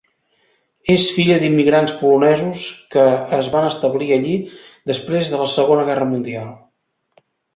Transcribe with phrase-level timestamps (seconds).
[0.93, 2.63] És filla d'immigrants polonesos
[2.95, 3.03] que
[3.41, 4.33] es van establir allí
[4.93, 6.49] després de la Segona Guerra Mundial.